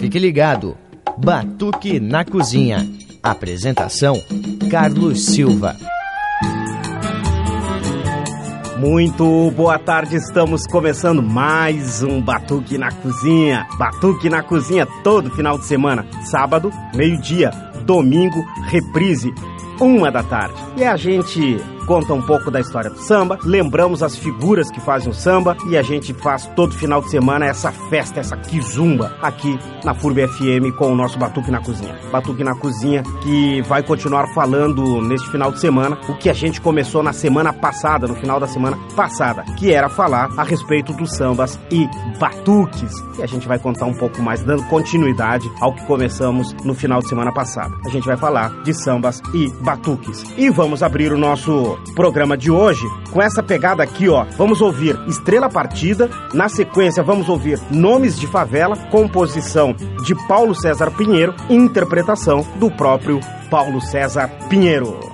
[0.00, 0.78] Fique ligado.
[1.18, 2.88] Batuque na Cozinha.
[3.22, 4.14] Apresentação:
[4.70, 5.76] Carlos Silva.
[8.78, 13.66] Muito boa tarde, estamos começando mais um Batuque na Cozinha.
[13.78, 16.06] Batuque na Cozinha todo final de semana.
[16.24, 17.50] Sábado, meio-dia.
[17.84, 19.34] Domingo, reprise,
[19.78, 20.54] uma da tarde.
[20.78, 21.58] E a gente
[21.90, 25.76] conta um pouco da história do samba, lembramos as figuras que fazem o samba e
[25.76, 30.76] a gente faz todo final de semana essa festa, essa kizumba aqui na FURB FM
[30.78, 31.98] com o nosso Batuque na Cozinha.
[32.12, 36.60] Batuque na Cozinha que vai continuar falando neste final de semana o que a gente
[36.60, 41.16] começou na semana passada, no final da semana passada, que era falar a respeito dos
[41.16, 41.88] sambas e
[42.20, 42.92] batuques.
[43.18, 47.00] E a gente vai contar um pouco mais, dando continuidade ao que começamos no final
[47.00, 47.74] de semana passada.
[47.84, 50.24] A gente vai falar de sambas e batuques.
[50.36, 54.24] E vamos abrir o nosso programa de hoje com essa pegada aqui, ó.
[54.36, 60.90] Vamos ouvir Estrela Partida, na sequência vamos ouvir Nomes de Favela, composição de Paulo César
[60.92, 65.09] Pinheiro, interpretação do próprio Paulo César Pinheiro.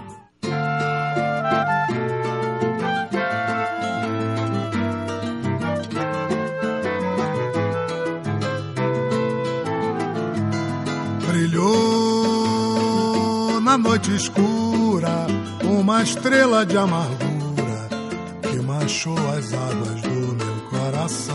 [14.07, 15.27] Noite escura
[15.65, 17.89] uma estrela de amargura
[18.43, 21.35] que manchou as águas do meu coração.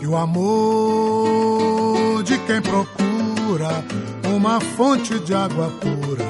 [0.00, 3.84] E o amor de quem procura
[4.34, 6.24] uma fonte de água pura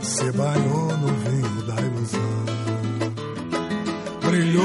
[0.00, 2.46] se banhou no vinho da ilusão.
[4.22, 4.64] Brilhou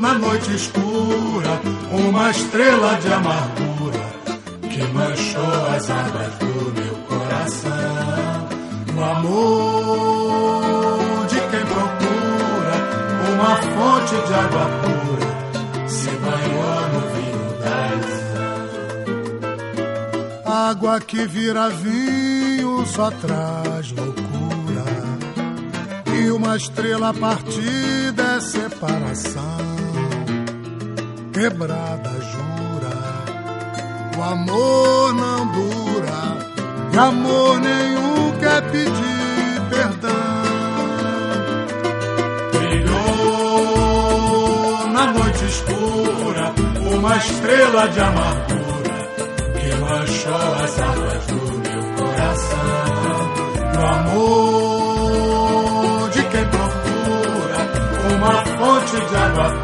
[0.00, 4.12] na noite escura uma estrela de amargura
[4.70, 6.91] que manchou as águas do meu
[7.42, 8.48] coração
[8.96, 10.56] o amor
[11.26, 12.76] de quem procura
[13.34, 15.30] uma fonte de água pura
[15.88, 18.62] se banhou no vinho da ilusão.
[20.70, 24.84] Água que vira vinho só traz loucura
[26.14, 29.42] e uma estrela partida é separação.
[31.32, 32.94] Quebrada jura,
[34.18, 36.41] o amor não dura,
[36.92, 40.10] e amor nenhum quer pedir perdão.
[42.52, 44.08] Brilhou
[44.92, 46.52] na noite escura
[46.94, 49.08] uma estrela de amargura
[49.58, 53.32] que manchou as águas do meu coração.
[53.74, 54.90] No amor
[56.10, 57.60] de quem procura
[58.16, 59.61] uma fonte de água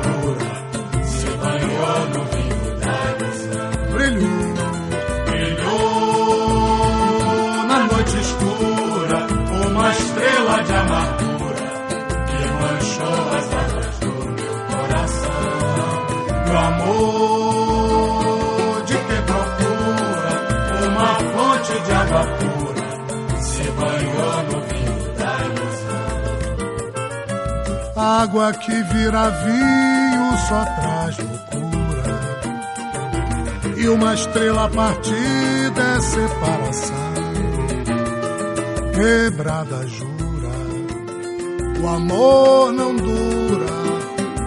[16.98, 20.32] amor de quem procura
[20.88, 22.86] uma fonte de água pura
[23.40, 26.08] se banhou no vinho da ilusão.
[27.96, 31.68] Água que vira vinho só traz loucura
[33.76, 37.08] e uma estrela partida é separação
[38.98, 40.18] quebrada jura.
[41.80, 43.66] O amor não dura,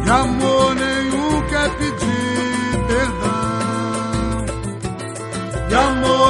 [0.06, 1.91] e amor nenhum quer pedir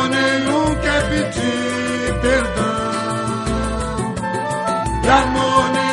[0.08, 2.72] nenhum quer pedir perdão.
[5.04, 5.91] E amor nenhum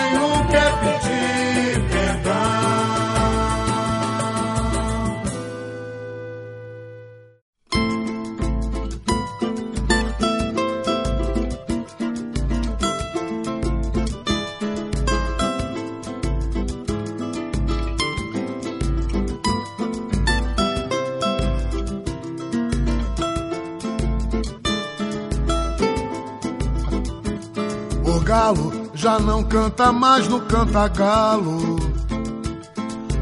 [29.09, 31.77] já não canta mais no canta-galo.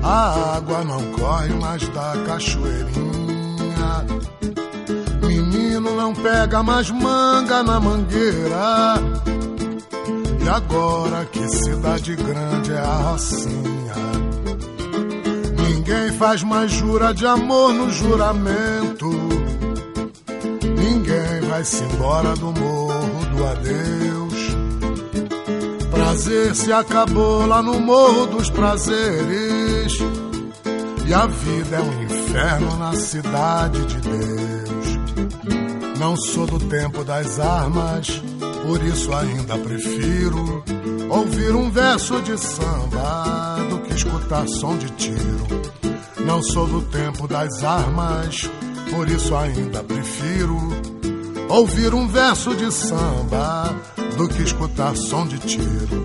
[0.03, 4.05] A água não corre mais da cachoeirinha.
[5.23, 8.97] Menino não pega mais manga na mangueira.
[10.45, 13.95] E agora que cidade grande é a Rocinha.
[15.69, 19.09] Ninguém faz mais jura de amor no juramento.
[20.83, 24.16] Ninguém vai-se embora do morro do adeus.
[26.07, 29.99] Prazer se acabou lá no morro dos prazeres.
[31.05, 35.99] E a vida é um inferno na cidade de Deus.
[35.99, 38.23] Não sou do tempo das armas,
[38.65, 40.63] por isso ainda prefiro
[41.11, 45.47] ouvir um verso de samba do que escutar som de tiro.
[46.25, 48.49] Não sou do tempo das armas,
[48.93, 50.57] por isso ainda prefiro
[51.49, 53.75] ouvir um verso de samba
[54.17, 56.05] do que escutar som de tiro.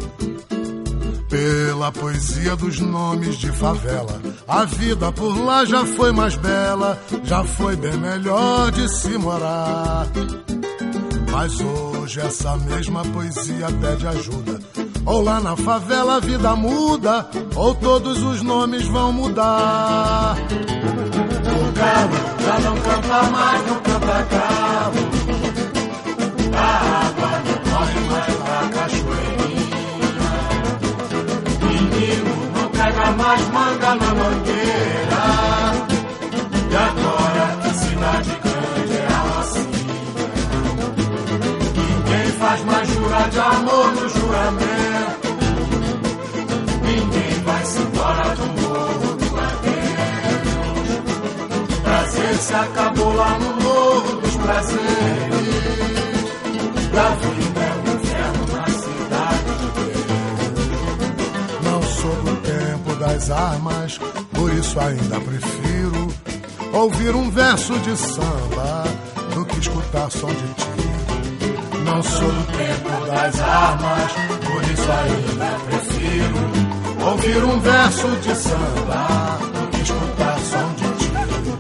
[1.30, 7.44] Pela poesia dos nomes de favela, a vida por lá já foi mais bela, já
[7.44, 10.08] foi bem melhor de se morar.
[11.32, 14.60] Mas hoje essa mesma poesia pede ajuda.
[15.06, 20.36] Ou lá na favela a vida muda, ou todos os nomes vão mudar.
[21.48, 25.11] O galo já não canta mais, não canta galo.
[47.42, 49.82] Ninguém vai se embora do morro do adeus.
[51.82, 54.82] Prazer se acabou lá no morro dos prazeres.
[56.92, 60.06] Da vida é o inferno na cidade de Deus.
[61.64, 64.00] Não sou do tempo das armas,
[64.34, 66.08] por isso ainda prefiro
[66.74, 68.84] ouvir um verso de samba
[69.34, 70.92] do que escutar som de tiro.
[71.86, 74.12] Não sou do tempo das armas,
[74.46, 76.71] por isso ainda prefiro
[77.06, 79.40] ouvir um verso de samba
[79.82, 81.58] escutar som de tiro.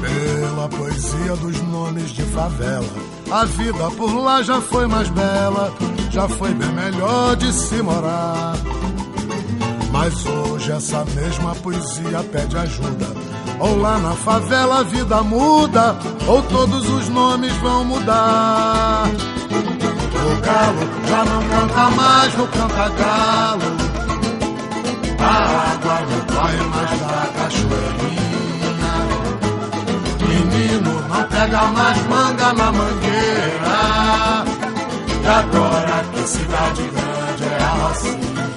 [0.00, 2.86] Pela poesia dos nomes de favela,
[3.30, 5.72] a vida por lá já foi mais bela,
[6.10, 8.54] já foi bem melhor de se morar.
[9.90, 13.06] Mas hoje essa mesma poesia pede ajuda.
[13.58, 15.96] Ou lá na favela a vida muda,
[16.28, 19.08] ou todos os nomes vão mudar.
[20.14, 23.87] O galo já não canta mais no canta galo.
[25.28, 28.94] A água não corre mais da cachoeirinha.
[30.26, 33.78] Menino não pega mais manga na mangueira.
[35.22, 38.48] E agora que cidade grande é a Rocinha.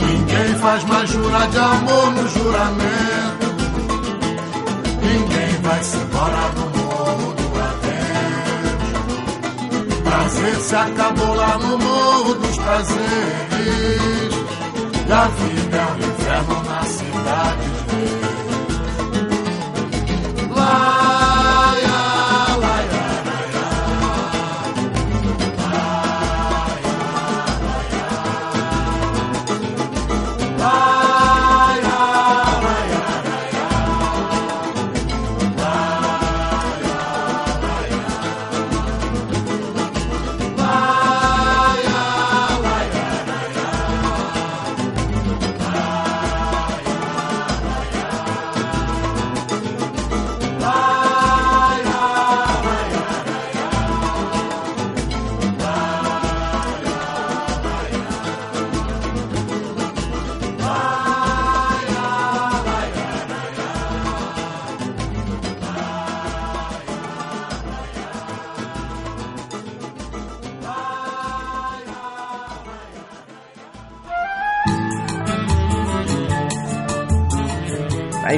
[0.00, 3.48] Ninguém faz mais jura de amor no juramento.
[5.02, 7.44] Ninguém vai se embora do morro do.
[10.04, 14.33] Prazer se acabou lá no morro dos prazeres.
[15.06, 15.82] E a vida
[16.30, 16.63] é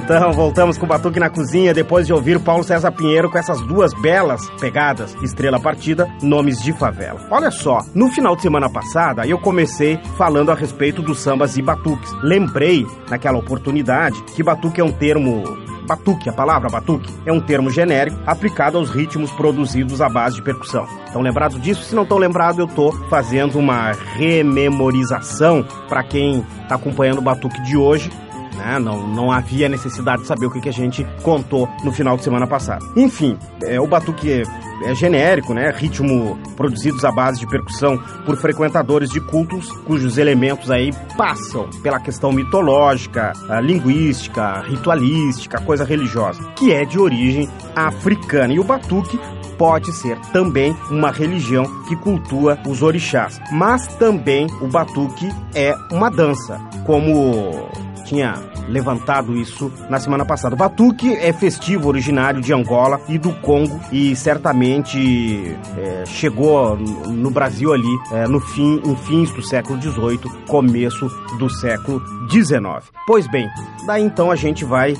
[0.07, 3.61] então, voltamos com o Batuque na Cozinha depois de ouvir Paulo César Pinheiro com essas
[3.63, 7.27] duas belas pegadas, Estrela Partida, Nomes de Favela.
[7.29, 11.63] Olha só, no final de semana passada eu comecei falando a respeito dos sambas e
[11.63, 12.13] batuques.
[12.23, 15.43] Lembrei, naquela oportunidade, que batuque é um termo
[15.87, 20.43] Batuque, a palavra batuque, é um termo genérico aplicado aos ritmos produzidos à base de
[20.43, 20.85] percussão.
[21.07, 21.85] Estão lembrados disso?
[21.85, 27.63] Se não estão lembrados, eu estou fazendo uma rememorização para quem está acompanhando o batuque
[27.63, 28.11] de hoje.
[28.57, 28.79] Né?
[28.79, 32.25] Não, não havia necessidade de saber o que, que a gente contou no final de
[32.25, 32.85] semana passado.
[32.97, 35.71] Enfim, é, o batuque é, é genérico, né?
[35.71, 42.01] Ritmo produzidos à base de percussão por frequentadores de cultos cujos elementos aí passam pela
[42.01, 43.33] questão mitológica,
[43.63, 48.53] linguística, ritualística, coisa religiosa, que é de origem africana.
[48.53, 49.19] E o batuque
[49.57, 56.11] pode ser também uma religião que cultua os orixás, mas também o batuque é uma
[56.11, 57.69] dança, como
[58.07, 58.35] tinha
[58.69, 60.55] levantado isso na semana passada.
[60.55, 67.31] O batuque é festivo originário de Angola e do Congo e certamente é, chegou no
[67.31, 71.09] Brasil ali é, no fim, em fins do século XVIII, começo
[71.39, 72.91] do século XIX.
[73.07, 73.49] Pois bem,
[73.87, 74.95] daí então a gente vai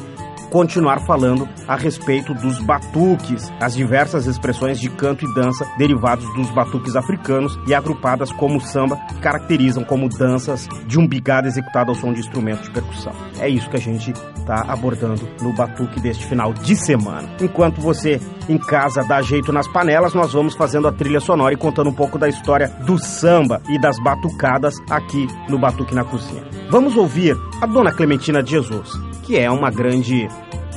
[0.51, 6.51] continuar falando a respeito dos batuques, as diversas expressões de canto e dança derivados dos
[6.51, 11.97] batuques africanos e agrupadas como samba, que caracterizam como danças de um bigado executado ao
[11.97, 13.13] som de instrumentos de percussão.
[13.39, 17.29] É isso que a gente está abordando no batuque deste final de semana.
[17.41, 21.57] Enquanto você em casa dá jeito nas panelas, nós vamos fazendo a trilha sonora e
[21.57, 26.45] contando um pouco da história do samba e das batucadas aqui no Batuque na Cozinha.
[26.71, 28.93] Vamos ouvir a dona Clementina de Jesus,
[29.27, 30.29] que é uma grande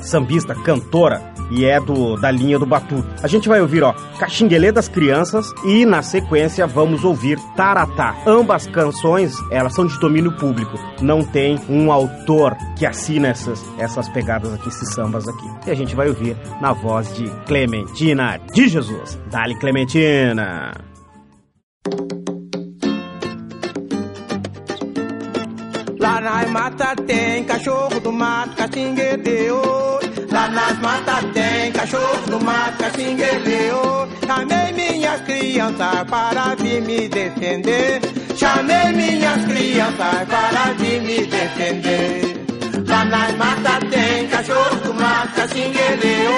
[0.02, 3.08] sambista, cantora e é do da linha do batuque.
[3.24, 8.16] A gente vai ouvir, ó, Caxinguelê das Crianças e na sequência vamos ouvir Taratá.
[8.26, 10.78] Ambas canções, elas são de domínio público.
[11.02, 15.48] Não tem um autor que assina essas essas pegadas aqui, esses sambas aqui.
[15.68, 19.20] E a gente vai ouvir na voz de Clementina de Jesus.
[19.30, 20.99] Dale Clementina.
[26.10, 29.62] Lá nas matas tem cachorro do mato, caxinguedeu.
[30.32, 34.10] Lá nas matas tem cachorro do mato, caxinguedeu.
[34.26, 38.02] Chamei minhas crianças para vir me defender.
[38.36, 42.44] Chamei minhas crianças para vir me defender.
[42.88, 46.32] Lá nas matas tem cachorro do mato, caxinguedeu.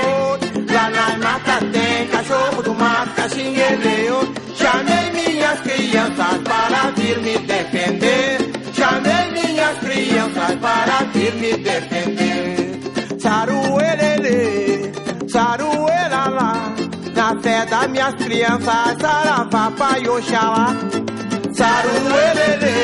[0.70, 4.34] Lá nas matas tem cachorro do mato, caxinguedeu.
[4.54, 8.61] Chamei minhas crianças para vir me defender.
[9.92, 12.80] Crianças para vir me defender.
[13.20, 14.92] Saruelele,
[15.28, 16.54] saruelala,
[17.14, 20.74] na fé das minhas crianças, saravá, pai, oxalá.
[21.54, 22.78] Saruelele,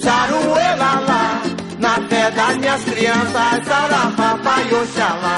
[0.00, 1.42] saruelala,
[1.80, 5.36] na fé das minhas crianças, saravá, pai, oxalá.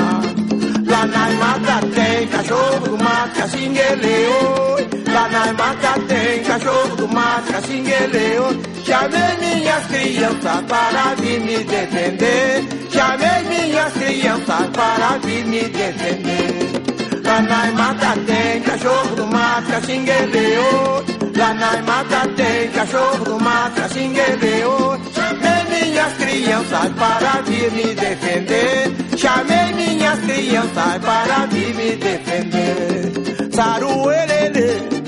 [0.91, 4.92] Lá nas matas tem cachorro do mato, caxingueleu.
[5.13, 8.63] Lá nas matas tem cachorro do mato, caxingueleu.
[8.85, 12.65] Chamei minhas crianças para vir me defender.
[12.91, 16.83] Chamei minhas crianças para vir me defender.
[17.25, 21.05] Lá nas matas tem cachorro do mato, caxingueleu.
[21.37, 25.01] Lá nas matas tem cachorro do mato, caxingueleu.
[25.15, 28.93] Chamei minhas crianças para vir me defender.
[29.17, 33.13] Chamei minhas crianças para vir me defender.
[33.53, 35.02] Saruelele,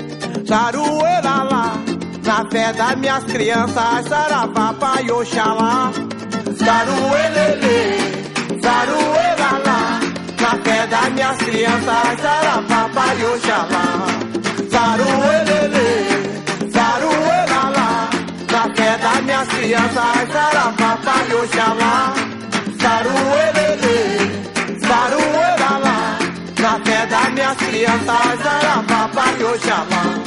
[0.47, 1.81] Saruelele, saruelala,
[2.23, 5.91] na fé das minhas crianças, saravá, pai, oxalá.
[6.55, 7.97] Saruelele,
[8.61, 9.99] saruelala,
[10.39, 14.05] na fé das minhas crianças, saravá, pai, oxalá.
[14.69, 15.89] Saruelele,
[16.71, 18.09] saruelala,
[18.51, 22.13] na fé das minhas crianças, saravá, pai, oxalá.
[22.81, 23.97] Saruelele,
[24.87, 25.97] saruelala,
[26.59, 30.24] na fé das minhas crianças, saravá, pai, oxalá.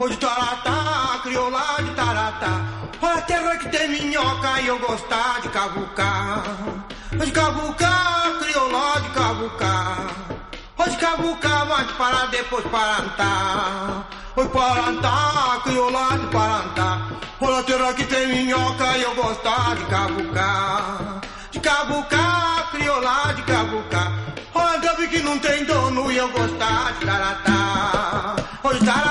[0.00, 2.67] Hoje taratá, crioula de taratá.
[3.00, 6.42] De a terra que tem minhoca e eu gostar de cavucar.
[7.20, 10.06] Hoje cavucar, crioula de cavucar.
[10.76, 14.04] Hoje cavucar, mas para depois parantar.
[14.34, 17.08] Hoje parantar, crioula de parantar.
[17.40, 21.20] Olha a terra que tem minhoca e eu gostar de cavucar.
[21.52, 24.12] De cavucar, crioula de cavucar.
[24.54, 28.36] Olha, deve que não tem dono e eu gostar de taratá.
[28.64, 29.07] Hoje taratá,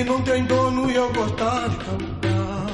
[0.00, 2.66] que não tem dono e eu gostar de cavucar.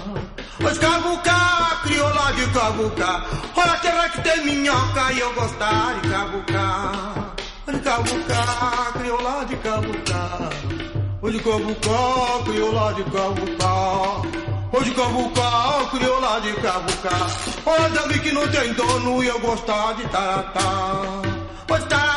[0.60, 3.26] Pois cavucar, crioula de cavucar.
[3.56, 7.34] Olha a terra que tem minhoca e eu gostar de cavucar.
[7.66, 10.50] De cavucar, crioula de cavucar.
[11.20, 14.22] Hoje cavucar, crioula de cavucar.
[14.72, 17.26] Hoje cavucar, crioula de cavucar.
[17.66, 21.02] Olha, Davi que não tem dono e eu gostar de taratá.
[21.68, 22.15] Hoje taratá,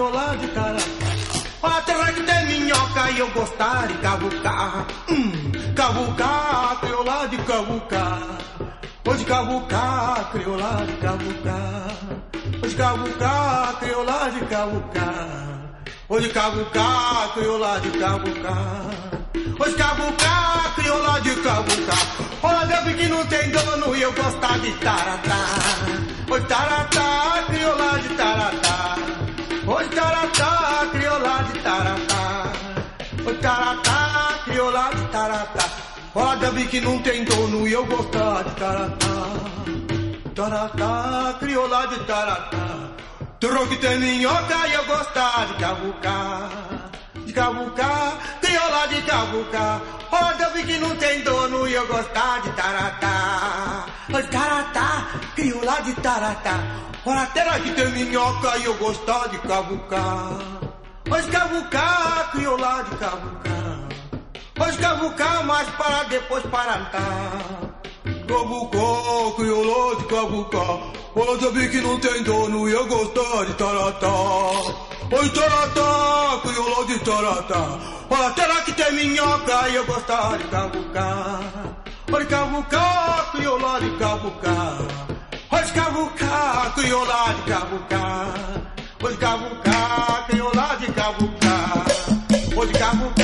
[0.00, 0.48] crioula de.
[1.62, 4.86] Olha a terra que tem minhoca e eu gostar de cavucar.
[5.10, 8.38] Hum, cavucar, crioula de cavucar.
[9.06, 11.96] Hoje cavucar, crioula de cavucar.
[12.62, 15.60] Hoje cavucar, crioula de cavucar.
[16.08, 18.86] Hoje cavucar, crioula de cavucar.
[19.60, 22.06] Hoje cavucar, crioula de cavucar.
[22.42, 25.44] Olha, Deus que não tem dono e eu gostar de taratá.
[26.30, 29.19] Hoje taratá, crioula de taratá.
[29.72, 32.52] Hoje taratá, crioula de taratá.
[33.24, 35.70] Hoje taratá, crioula de taratá.
[36.12, 39.16] Olha, Deus que não tem dono e eu gostar de taratá.
[40.34, 42.90] Taratá, crioula de taratá.
[43.68, 46.79] Que tem minhoca e eu gostar de cavucar.
[47.30, 48.18] De cavucar,
[48.88, 49.80] de cavucar.
[50.10, 53.86] Olha, eu vi que não tem dono e eu gostar de taratá.
[54.08, 55.06] De taratá,
[55.36, 56.58] crioula de taratá.
[57.06, 60.38] Olha, terra que tem minhoca e eu gostar de cavucar.
[61.08, 63.88] Mas cavucar, crioula de cavucar.
[64.58, 67.70] Mas cavucar, mas para depois parantar.
[68.26, 70.78] Cavucar, crioula de cavucar.
[71.14, 74.89] Olha, eu vi que não tem dono e eu gostar de taratá.
[75.12, 77.78] Oi, taratá, crioula de taratá.
[78.08, 81.40] Olha, terra que tem minhoca e eu gostar de cavucar.
[82.12, 84.78] Olha, cavucar, crioula de cavucar.
[85.50, 88.34] Olha, cavucar, crioula de cavucar.
[89.02, 91.84] Olha, cavucar, crioula de cavucar.
[92.56, 93.19] Olha, cavucar,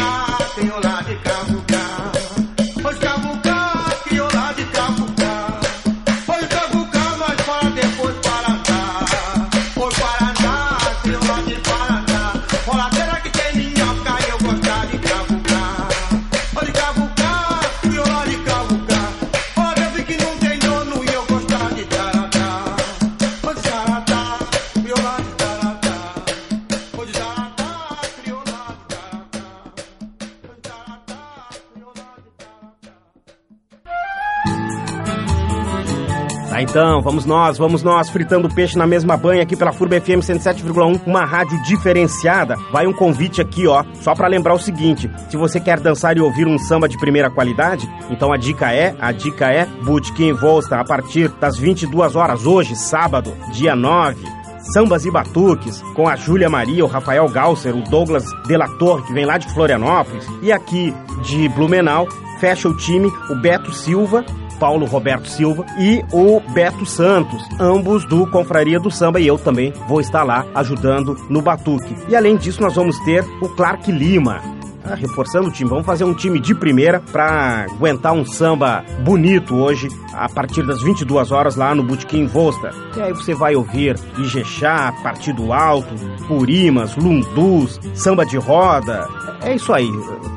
[37.17, 41.25] vamos nós, vamos nós, fritando peixe na mesma banha aqui pela Furba FM 107,1, uma
[41.25, 42.57] rádio diferenciada.
[42.71, 46.21] Vai um convite aqui, ó, só pra lembrar o seguinte: se você quer dançar e
[46.21, 50.77] ouvir um samba de primeira qualidade, então a dica é, a dica é Bootkin Volsta
[50.77, 54.37] a partir das 22 horas hoje, sábado, dia 9.
[54.75, 59.13] Sambas e Batuques, com a Júlia Maria, o Rafael Gausser, o Douglas Della Torre, que
[59.13, 62.09] vem lá de Florianópolis, e aqui de Blumenau,
[62.41, 64.25] fecha o time o Beto Silva,
[64.59, 69.73] Paulo Roberto Silva e o Beto Santos, ambos do Confraria do Samba e eu também
[69.89, 71.95] vou estar lá ajudando no batuque.
[72.09, 74.41] E além disso, nós vamos ter o Clark Lima.
[74.89, 79.57] Ah, reforçando o time, vamos fazer um time de primeira para aguentar um samba bonito
[79.57, 82.71] hoje, a partir das 22 horas lá no Botequim Vosta.
[82.97, 85.95] E aí você vai ouvir Ijexá, Partido Alto,
[86.29, 89.09] Purimas, Lundus, samba de roda.
[89.43, 89.91] É isso aí,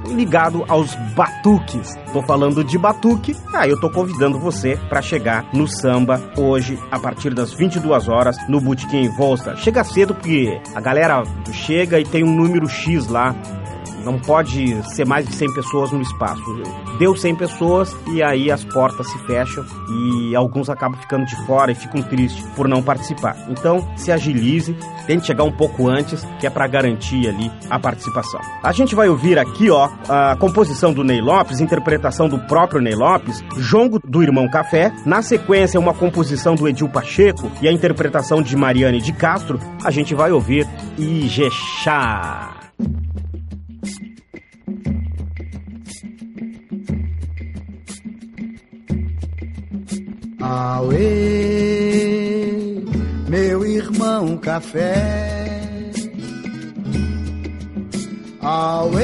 [0.07, 1.95] ligado aos batuques.
[2.12, 6.99] Tô falando de batuque, aí eu tô convidando você para chegar no samba hoje a
[6.99, 9.55] partir das 22 horas no Botequim Vosta.
[9.55, 13.35] Chega cedo porque a galera chega e tem um número X lá
[14.09, 16.41] não pode ser mais de 100 pessoas no espaço.
[16.97, 21.71] Deu 100 pessoas e aí as portas se fecham e alguns acabam ficando de fora
[21.71, 23.37] e ficam tristes por não participar.
[23.47, 28.41] Então, se agilize, tente chegar um pouco antes, que é para garantir ali a participação.
[28.63, 32.95] A gente vai ouvir aqui, ó, a composição do Ney Lopes, interpretação do próprio Ney
[32.95, 38.41] Lopes, Jongo do Irmão Café, na sequência uma composição do Edil Pacheco e a interpretação
[38.41, 40.67] de Mariane de Castro, a gente vai ouvir
[40.97, 42.55] Ijexá.
[50.51, 50.97] Auê,
[53.27, 55.91] meu irmão café.
[58.41, 58.97] Auê,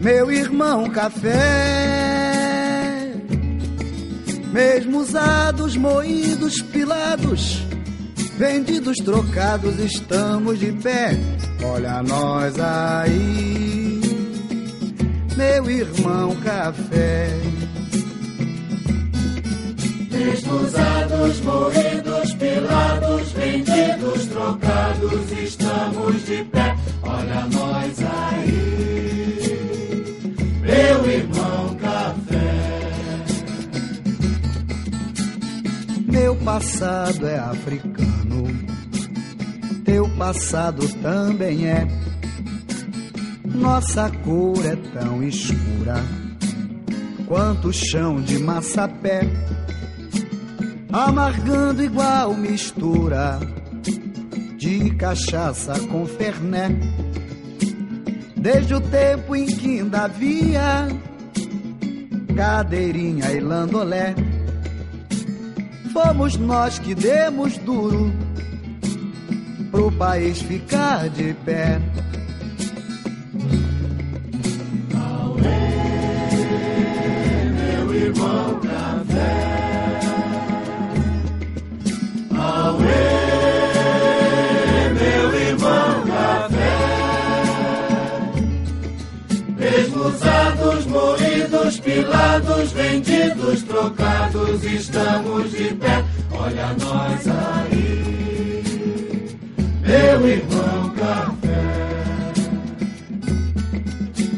[0.00, 1.32] meu irmão café.
[4.52, 7.66] Mesmo usados, moídos, pilados,
[8.38, 11.18] vendidos, trocados, estamos de pé.
[11.64, 14.00] Olha nós aí,
[15.36, 17.63] meu irmão café.
[20.14, 26.76] Mesmo usados, moídos, pilados, vendidos, trocados, estamos de pé.
[27.02, 28.54] Olha nós aí,
[30.62, 32.54] meu irmão café.
[36.06, 38.46] Meu passado é africano,
[39.84, 41.88] teu passado também é.
[43.44, 46.02] Nossa cor é tão escura
[47.26, 49.22] quanto o chão de massapé,
[50.94, 53.40] amargando igual mistura
[54.56, 56.68] de cachaça com ferné.
[58.36, 60.86] Desde o tempo em que ainda havia
[62.36, 64.14] cadeirinha e landolé,
[65.92, 68.12] fomos nós que demos duro
[69.72, 71.80] pro país ficar de pé.
[92.64, 96.04] Pilados, vendidos, trocados, estamos de pé.
[96.32, 98.64] Olha nós aí,
[99.82, 101.64] meu irmão café.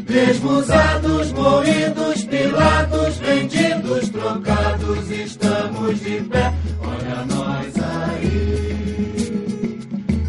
[0.09, 6.53] Mesmo usados, moídos, pilados, vendidos, trocados, estamos de pé.
[6.81, 7.75] Olha nós
[8.09, 8.91] aí,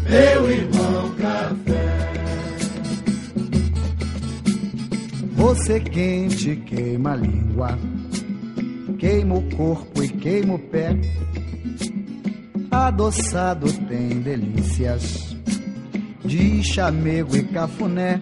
[0.08, 2.08] meu irmão café.
[5.36, 7.16] Você quente queima a
[7.58, 7.78] língua,
[8.98, 10.96] queima o corpo e queima o pé.
[12.70, 15.36] Adoçado tem delícias
[16.24, 18.20] de chamego e cafuné.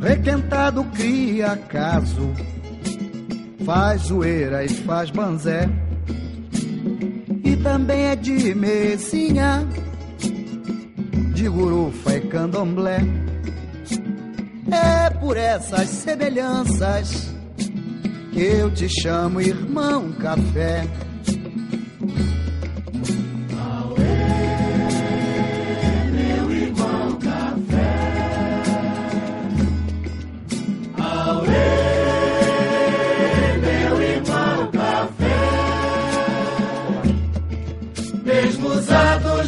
[0.00, 2.30] Requentado cria caso,
[3.64, 5.68] faz zoeira e faz banzé.
[7.44, 9.66] E também é de mesinha,
[11.32, 12.98] de gurufa e candomblé.
[14.70, 17.35] É por essas semelhanças
[18.36, 20.86] eu te chamo irmão café.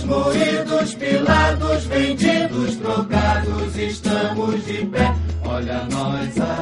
[0.09, 5.14] moídos, pilados, vendidos, trocados, estamos de pé.
[5.44, 6.58] Olha nós aí,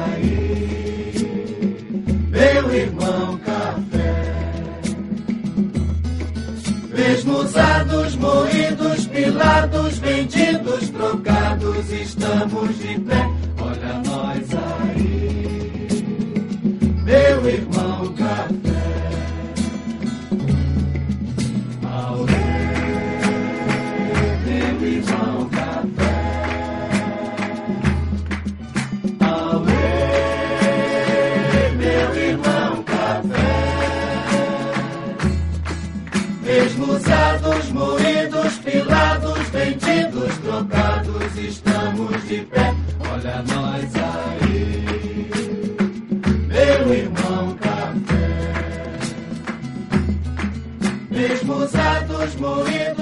[6.97, 13.29] Mesmo usados, moídos, pilados, vendidos, trocados, estamos de pé.
[13.61, 14.47] Olha nós
[14.81, 15.87] aí,
[17.05, 18.96] meu irmão café.
[37.07, 42.75] Usados, moídos, pilados, vendidos, trocados, estamos de pé.
[42.99, 45.29] Olha nós aí,
[46.49, 48.27] meu irmão café.
[51.09, 52.96] Mesmo usados, moídos,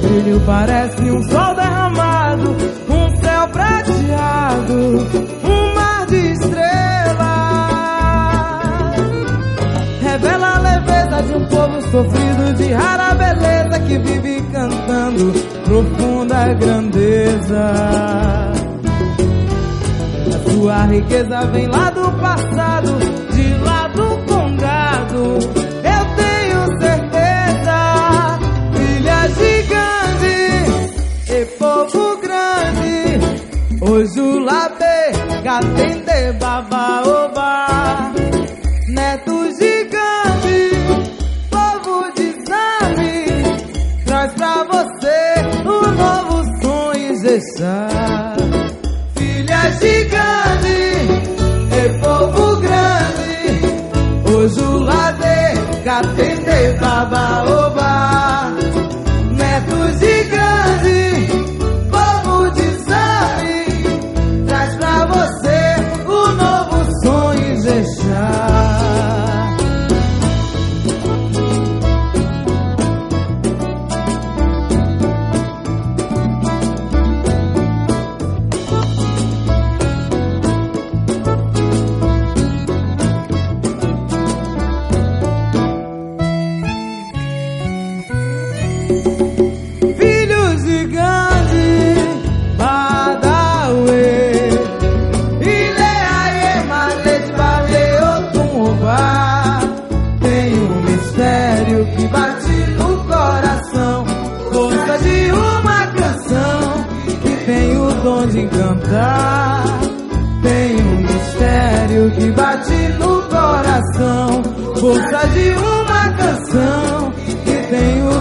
[0.00, 2.56] Brilho parece um sol derramado,
[2.88, 4.74] um céu prateado,
[5.44, 6.58] um mar de estrelas.
[10.00, 15.32] Revela a leveza de um povo sofrido, de rara beleza que vive cantando
[15.64, 17.72] profunda grandeza.
[20.26, 23.17] A sua riqueza vem lá do passado,
[35.58, 37.37] atender, babá, ô.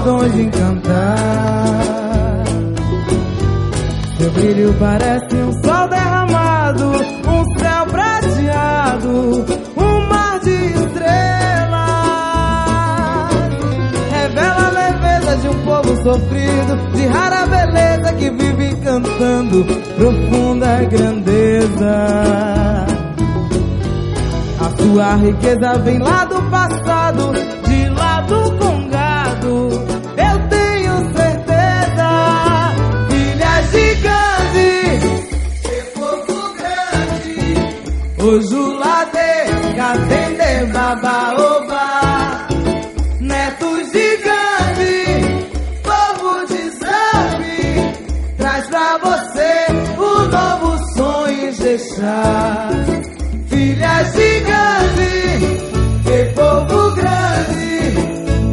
[0.08, 2.46] De encantar.
[4.18, 6.92] Seu brilho parece um sol derramado,
[7.28, 10.88] um céu prateado, um mar de estrelas.
[14.10, 19.66] Revela a leveza de um povo sofrido, de rara beleza que vive cantando
[19.98, 22.88] profunda grandeza.
[24.60, 27.34] A sua riqueza vem lá do passado,
[38.28, 42.50] Ojulade, Catende, Babaoba,
[43.22, 44.18] netos de
[45.82, 47.96] povo de Zambi,
[48.38, 52.70] traz pra você o novo sonho Jexá.
[53.48, 55.62] Filhas de Gandhi,
[56.04, 57.78] que povo grande,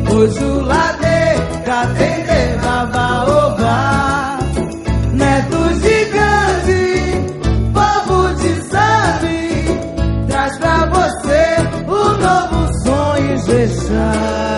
[0.09, 0.64] Ojulade,
[13.87, 14.54] sonho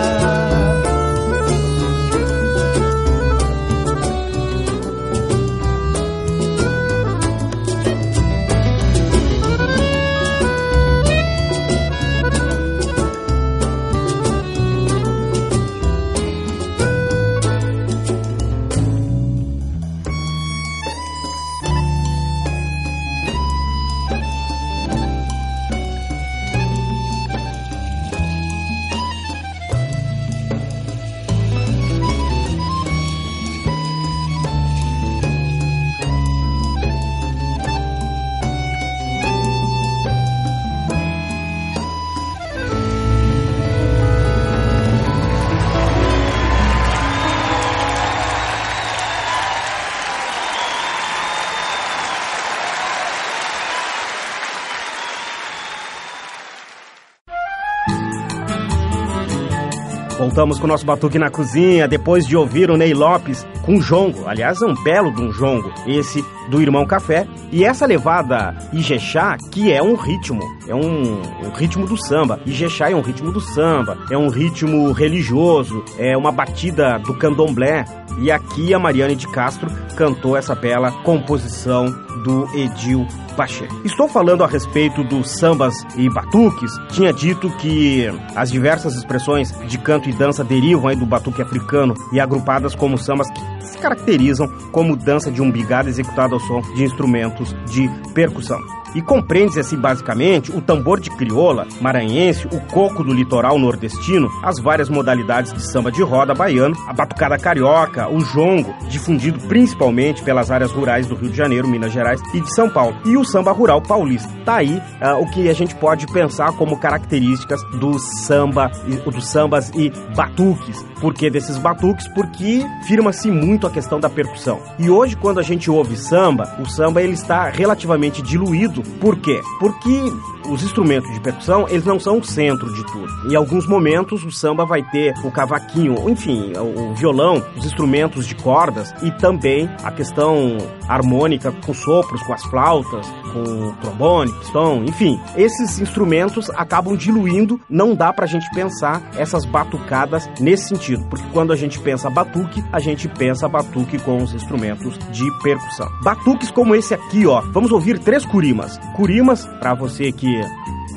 [60.37, 64.27] Voltamos com o nosso batuque na cozinha, depois de ouvir o Ney Lopes com jongo.
[64.27, 67.27] Aliás, é um belo de um jongo, esse do Irmão Café.
[67.51, 72.39] E essa levada Ijexá, que é um ritmo, é um, um ritmo do samba.
[72.45, 77.85] Ijexá é um ritmo do samba, é um ritmo religioso, é uma batida do candomblé.
[78.19, 81.85] E aqui a Mariane de Castro cantou essa bela composição
[82.23, 83.67] do Edil Paché.
[83.85, 86.71] Estou falando a respeito dos sambas e batuques.
[86.89, 91.93] Tinha dito que as diversas expressões de canto e dança derivam aí do batuque africano
[92.11, 96.83] e agrupadas como sambas que se caracterizam como dança de umbigada executada ao som de
[96.83, 98.59] instrumentos de percussão.
[98.97, 104.59] E compreende-se assim basicamente o tambor de crioula maranhense, o coco do litoral nordestino, as
[104.59, 110.49] várias modalidades de samba de roda baiano, a batucada carioca, o jongo, difundido principalmente pelas
[110.49, 113.51] áreas rurais do Rio de Janeiro, Minas Gerais e de São Paulo, e o samba
[113.51, 114.33] rural paulista.
[114.43, 118.71] Tá aí ah, o que a gente pode pensar como características do samba,
[119.05, 120.83] dos sambas e batuques.
[120.99, 122.07] Por que desses batuques?
[122.07, 124.59] Porque firma-se muito a questão da percussão.
[124.79, 128.86] E hoje, quando a gente ouve samba, o samba ele está relativamente diluído.
[128.99, 129.41] Por quê?
[129.59, 130.11] Porque
[130.49, 133.31] os instrumentos de percussão, eles não são o centro de tudo.
[133.31, 138.35] Em alguns momentos, o samba vai ter o cavaquinho, enfim, o violão, os instrumentos de
[138.35, 144.83] cordas e também a questão harmônica com sopros, com as flautas, com o trombone, pistão,
[144.85, 145.19] enfim.
[145.35, 151.51] Esses instrumentos acabam diluindo, não dá pra gente pensar essas batucadas nesse sentido, porque quando
[151.51, 155.87] a gente pensa batuque, a gente pensa batuque com os instrumentos de percussão.
[156.03, 157.41] Batuques como esse aqui, ó.
[157.51, 158.66] Vamos ouvir três curimas.
[158.95, 160.41] Curimas, pra você que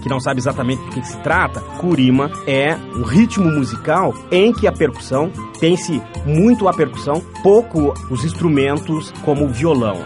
[0.02, 4.66] que não sabe exatamente do que se trata, curima é um ritmo musical em que
[4.66, 9.98] a percussão tem-se muito a percussão, pouco os instrumentos como o violão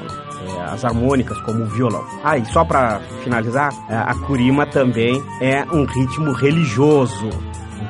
[0.45, 2.05] é, as harmônicas como o violão.
[2.23, 7.31] Ah, e só para finalizar, é, a curima também é um ritmo religioso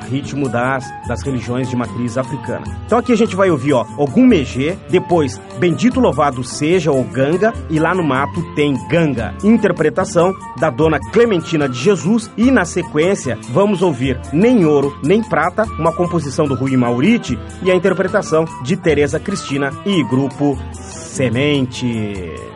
[0.09, 2.65] ritmo das, das religiões de matriz africana.
[2.85, 7.53] Então aqui a gente vai ouvir, ó, Ogum Megê, depois Bendito Louvado Seja o Ganga
[7.69, 13.37] e lá no mato tem Ganga, interpretação da dona Clementina de Jesus e na sequência
[13.49, 18.75] vamos ouvir Nem Ouro Nem Prata, uma composição do Rui Mauriti e a interpretação de
[18.77, 22.54] Teresa Cristina e grupo Semente.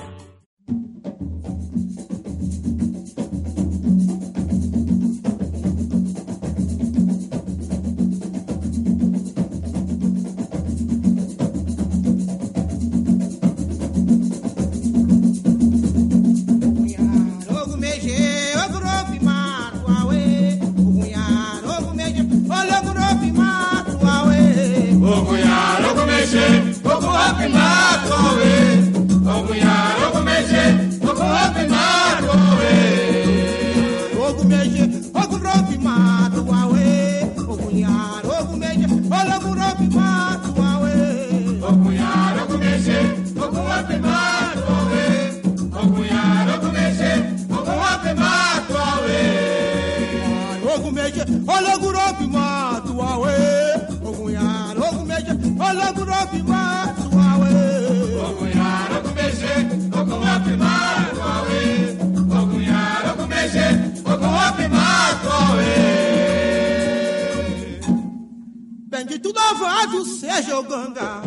[69.50, 71.24] Louvado seja o Ganga,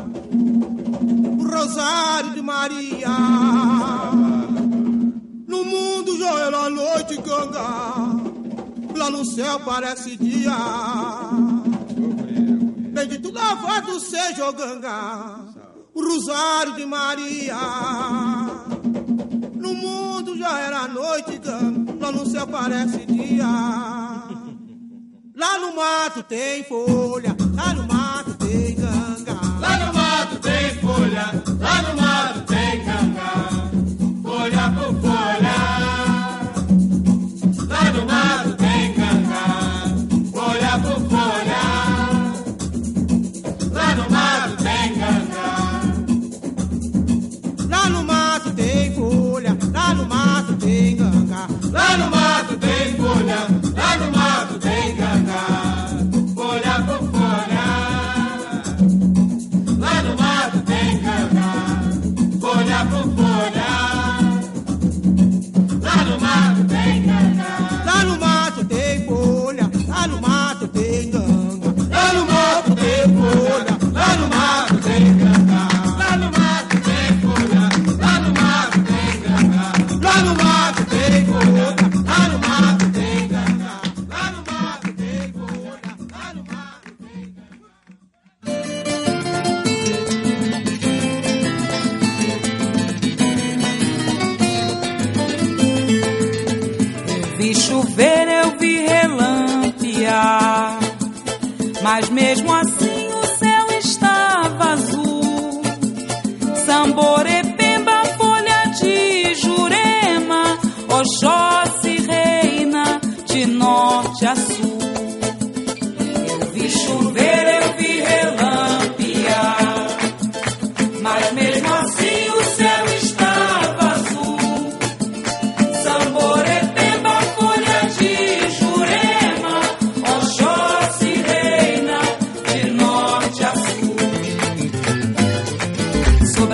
[1.40, 3.08] o Rosário de Maria.
[5.48, 7.60] No mundo já era noite, Ganga,
[8.96, 10.56] lá no céu parece dia.
[12.92, 15.40] Bendito, louvado seja o Ganga,
[15.92, 17.58] o Rosário de Maria.
[19.56, 23.48] No mundo já era noite, Ganga, lá no céu parece dia.
[25.34, 27.91] Lá no mato tem folha, lá no
[30.92, 31.26] folha,
[31.60, 33.32] lá no mato tem cangá.
[34.22, 35.58] Folha por folha,
[37.68, 39.46] lá no mato tem cangá.
[40.32, 41.62] Folha por folha,
[43.72, 45.50] lá no mato tem cangá.
[47.68, 51.48] Lá no mato tem folha, lá no mato tem cangá.
[51.70, 53.38] Lá no mato tem folha,
[53.76, 54.21] lá no mato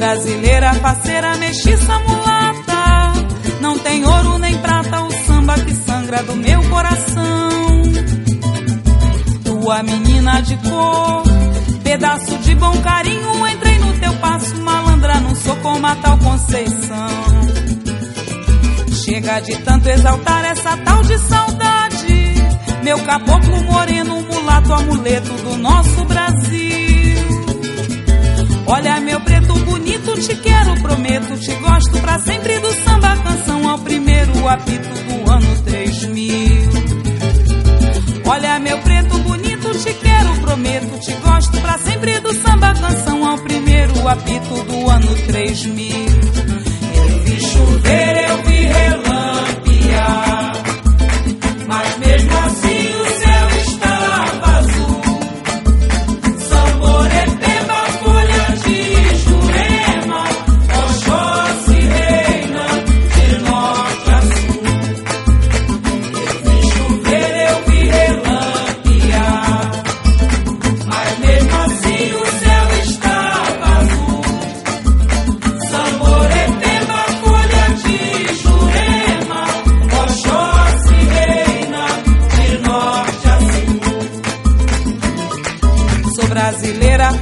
[0.08, 3.12] Brasileira, parceira, mestiça, mulata.
[3.60, 7.82] Não tem ouro nem prata, o samba que sangra do meu coração.
[9.44, 11.24] Tua menina de cor,
[11.84, 13.46] pedaço de bom carinho.
[13.48, 17.08] Entrei no teu passo, malandra, não sou como a tal Conceição.
[19.04, 22.34] Chega de tanto exaltar essa tal de saudade.
[22.82, 26.67] Meu caboclo moreno, mulato, amuleto do nosso Brasil.
[28.70, 33.78] Olha meu preto bonito, te quero, prometo, te gosto pra sempre do samba canção ao
[33.78, 36.34] primeiro apito do ano 3000.
[38.26, 43.38] Olha meu preto bonito, te quero, prometo, te gosto pra sempre do samba canção ao
[43.38, 46.07] primeiro apito do ano 3000.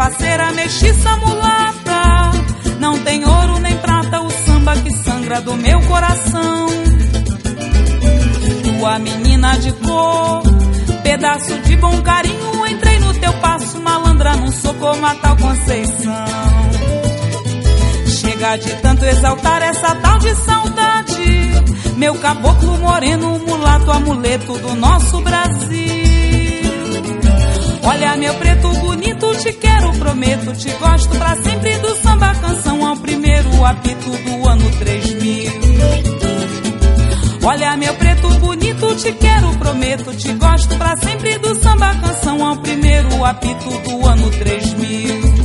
[0.07, 2.31] Brasileira, parceira, mestiça, mulata.
[2.79, 6.67] Não tem ouro nem prata, o samba que sangra do meu coração.
[8.63, 10.43] Tua menina de cor,
[11.03, 16.27] pedaço de bom carinho, entrei no teu passo, malandra, não sou como a tal Conceição.
[18.07, 25.21] Chega de tanto exaltar essa tal de saudade, meu caboclo moreno, mulato, amuleto do nosso
[25.23, 25.96] Brasil.
[27.87, 32.97] Olha, meu preto bonito, te quero, prometo, te gosto pra sempre do samba canção ao
[32.97, 35.53] primeiro apito do ano 3000.
[37.45, 42.57] Olha, meu preto bonito, te quero, prometo, te gosto pra sempre do samba canção ao
[42.57, 45.36] primeiro apito do ano 3000.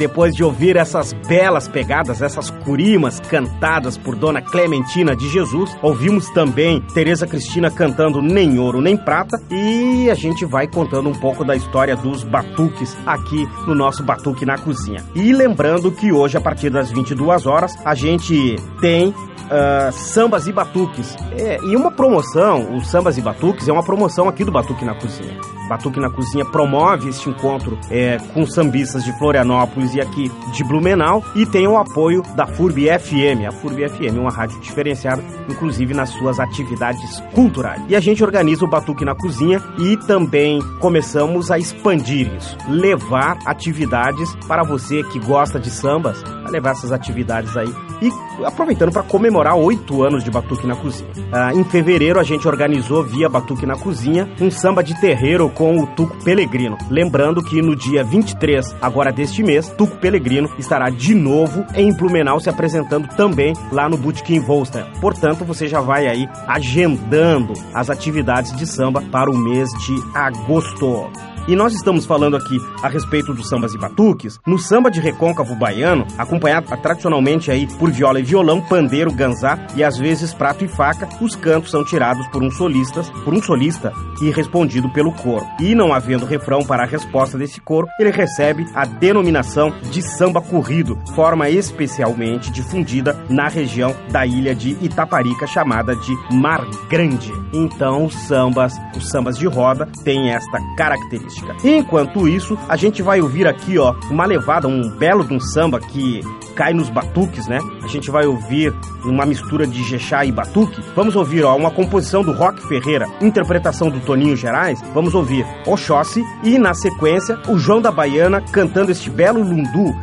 [0.00, 6.30] Depois de ouvir essas belas pegadas, essas curimas cantadas por Dona Clementina de Jesus, ouvimos
[6.30, 11.44] também Tereza Cristina cantando Nem Ouro Nem Prata e a gente vai contando um pouco
[11.44, 15.04] da história dos batuques aqui no nosso Batuque na Cozinha.
[15.14, 19.14] E lembrando que hoje, a partir das 22 horas, a gente tem
[19.50, 21.16] ah, sambas e batuques.
[21.32, 24.94] É, e uma promoção, o Sambas e Batuques, é uma promoção aqui do Batuque na
[24.94, 25.36] Cozinha.
[25.68, 31.24] Batuque na Cozinha promove este encontro é, com sambistas de Florianópolis e aqui de Blumenau
[31.34, 33.46] e tem o apoio da FURB FM.
[33.48, 37.82] A FURB FM é uma rádio diferenciada, inclusive nas suas atividades culturais.
[37.88, 43.38] E a gente organiza o Batuque na Cozinha e também começamos a expandir isso, levar
[43.46, 47.72] atividades para você que gosta de sambas, levar essas atividades aí
[48.02, 48.10] e
[48.44, 51.10] aproveitando para comemorar oito anos de Batuque na Cozinha.
[51.32, 55.78] Ah, em fevereiro a gente organizou via Batuque na Cozinha um samba de terreiro com
[55.78, 56.76] o Tuco Pelegrino.
[56.90, 62.40] Lembrando que no dia 23, agora deste mês, Tuco Pelegrino estará de novo em Blumenau
[62.40, 64.86] se apresentando também lá no Bootkin Volster.
[65.00, 71.29] Portanto, você já vai aí agendando as atividades de samba para o mês de agosto.
[71.50, 75.56] E nós estamos falando aqui a respeito dos sambas e batuques, no samba de recôncavo
[75.56, 80.68] baiano, acompanhado tradicionalmente aí por viola e violão, pandeiro, ganzá e às vezes prato e
[80.68, 83.92] faca, os cantos são tirados por um solista, por um solista
[84.22, 85.44] e respondido pelo coro.
[85.58, 90.40] E não havendo refrão para a resposta desse coro, ele recebe a denominação de samba
[90.40, 97.32] corrido, forma especialmente difundida na região da ilha de Itaparica chamada de Mar Grande.
[97.52, 101.39] Então, os sambas, os sambas de roda têm esta característica.
[101.64, 105.80] Enquanto isso, a gente vai ouvir aqui, ó, uma levada, um belo de um samba
[105.80, 106.20] que
[106.54, 107.58] cai nos batuques, né?
[107.82, 108.74] A gente vai ouvir
[109.04, 110.82] uma mistura de jexá e batuque.
[110.94, 114.80] Vamos ouvir, ó, uma composição do Rock Ferreira, interpretação do Toninho Gerais.
[114.92, 119.94] Vamos ouvir Oxóssi e, na sequência, o João da Baiana cantando este belo lundu,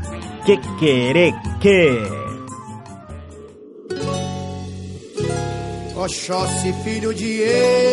[0.46, 2.28] Que Querer Que.
[5.96, 7.42] Oxóssi, filho de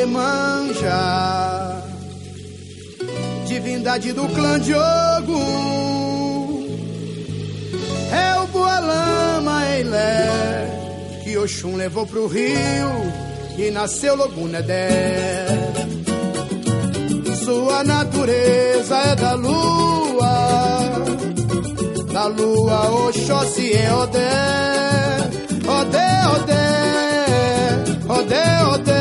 [0.02, 1.82] Emanjá,
[3.54, 6.66] divindade do clã de Ogum,
[8.12, 12.90] é o Boalama Eilé, que Oxum levou pro rio
[13.56, 15.46] e nasceu Logunedé.
[17.44, 20.34] Sua natureza é da lua,
[22.12, 24.32] da lua Oxóssi é Odé,
[25.78, 26.66] Odé, Odé,
[28.08, 28.93] Odé, Odé,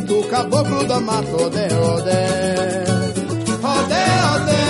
[0.00, 2.26] Queto, caboclo da mata, Odé, Odé,
[3.62, 4.64] Odé, Odé,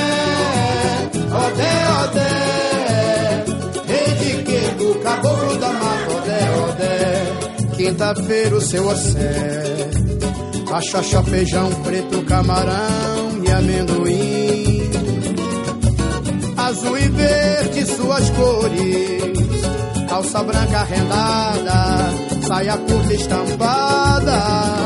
[1.45, 1.73] Odé,
[2.03, 2.31] Odé,
[3.87, 9.91] rei de Queto, caboclo da mata, Odé, Odé, quinta-feira o seu ossé,
[10.69, 14.91] cachaça, feijão preto, camarão e amendoim.
[16.57, 22.13] Azul e verde suas cores, calça branca rendada,
[22.47, 24.81] saia curta estampada,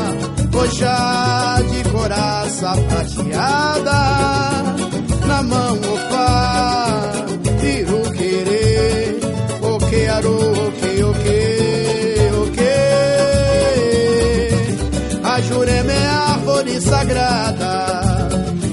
[0.55, 3.99] coxa de coraça prateada,
[5.27, 7.11] na mão opa
[7.61, 9.19] e o querer,
[9.61, 10.37] o que aru,
[10.67, 11.43] o que, o que,
[12.41, 12.77] o que,
[15.23, 18.29] a jurema é a árvore sagrada,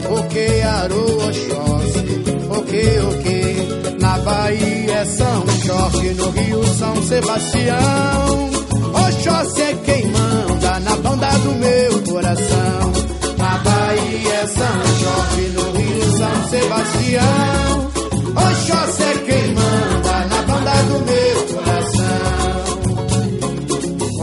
[0.09, 6.65] o que aru, oxóssi, o que, o que, na Bahia é São Jorge, no Rio
[6.79, 8.72] São Sebastião.
[9.07, 12.93] Oxóssi é quem manda na banda do meu coração.
[13.39, 17.91] Na Bahia é São Jorge, no Rio São Sebastião.
[18.37, 22.23] Oxóssi é quem manda na banda do meu coração.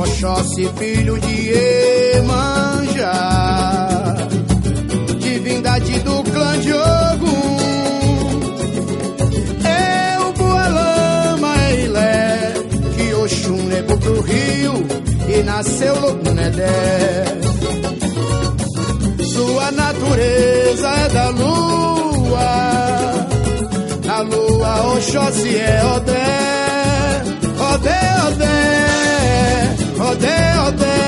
[0.03, 1.51] Oxóssi, filho de
[2.17, 3.68] Emanjá,
[15.59, 17.25] nasceu louco Nedé.
[19.33, 22.49] Sua natureza é da lua,
[24.05, 26.29] na lua Oxóssi é Odé,
[27.71, 28.57] Odé, Odé,
[30.09, 30.99] Odé, Odé.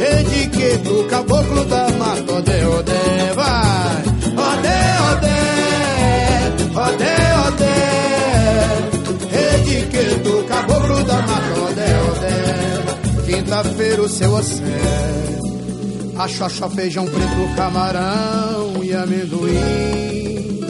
[0.00, 4.02] Rede que do caboclo da mata, Odé, Odé, vai.
[4.48, 4.80] Odé,
[5.10, 5.40] Odé,
[6.86, 7.14] Odé,
[7.46, 7.78] Odé.
[9.34, 11.67] Rede que do caboclo da mata.
[13.48, 14.62] Quinta-feira o seu océ.
[16.18, 20.60] Axoxó, feijão preto, camarão e amendoim.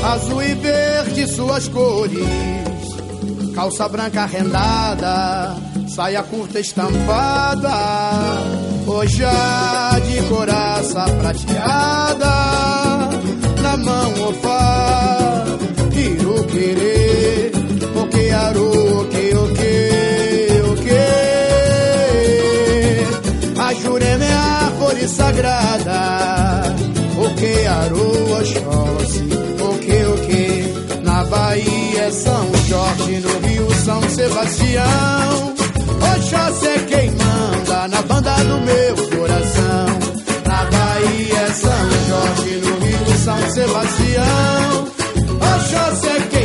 [0.00, 2.24] Azul e verde suas cores,
[3.52, 5.56] calça branca rendada,
[5.88, 7.74] saia curta estampada,
[8.86, 12.30] ojá de coraça prateada,
[13.60, 15.44] na mão ofá,
[15.96, 17.50] iruquerê,
[18.00, 19.29] oquearu, oque, oque,
[24.00, 24.06] oque.
[24.06, 26.74] A Jurema é a árvore sagrada,
[27.16, 29.28] oquearu, oxóssi,
[29.60, 31.00] oque, oque.
[31.02, 35.54] Na Bahia é São Jorge, no Rio São Sebastião.
[36.16, 39.86] Oxóssi é quem manda na banda do meu coração.
[40.46, 44.86] Na Bahia é São Jorge, no Rio São Sebastião.
[45.56, 46.39] Oxóssi é quem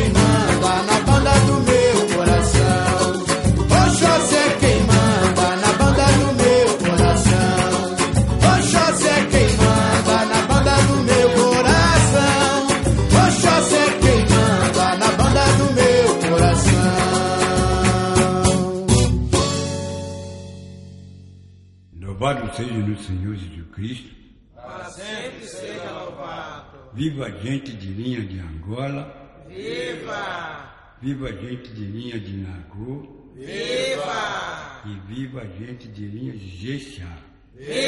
[22.56, 24.16] seja no Senhor Jesus Cristo.
[24.56, 26.78] Para sempre seja louvado.
[26.94, 29.44] Viva a gente de linha de Angola.
[29.48, 30.96] Viva!
[31.02, 33.32] Viva a gente de linha de Nagô.
[33.36, 34.82] Viva!
[34.86, 37.18] E viva a gente de linha de Jexá.
[37.58, 37.86] Oi,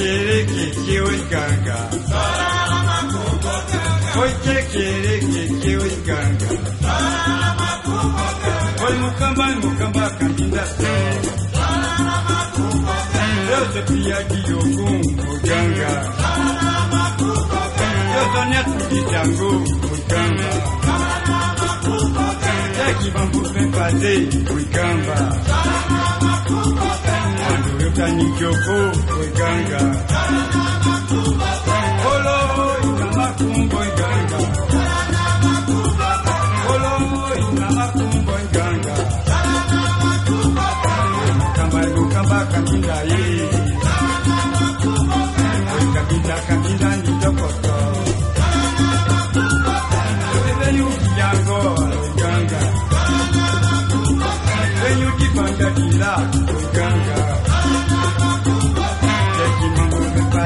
[0.00, 1.90] tchequereque, que oi, ganga.
[4.16, 6.48] Oi, tchequereque, que oi, ganga.
[8.82, 10.64] Oi, mucamba, mucamba, candida
[13.50, 15.92] Eu sou pia de Ogum, oi, ganga.
[18.16, 19.52] Eu sou neto de Jango,
[19.92, 20.50] oi, ganga.
[22.88, 25.10] É que vamos bem fazer, oi, gamba.
[27.90, 29.80] Quando eu tenho que eu vou, oi, ganga.
[32.06, 32.36] Olo,
[32.84, 34.38] ina macumbo, oi, ganga.
[36.70, 36.92] Olo,
[37.50, 38.94] ina macumbo, oi, ganga.
[41.38, 43.22] Mukamba, mukamba, kaminda, ye.
[45.74, 47.74] Oi, kaminda, kaminda, ni dokoto.
[50.60, 52.60] Venho de Angola, oi, ganga.
[54.82, 55.26] Venho de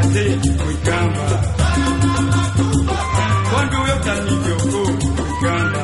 [0.07, 1.40] oi, gamba.
[3.50, 4.00] Quando eu
[4.42, 5.82] que eu vou, oi, gamba.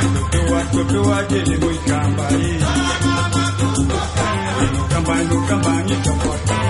[0.00, 2.60] Atotoa, atotoa, dele, oi, gamba, aí.
[4.70, 6.69] No gamba, ni dokoto,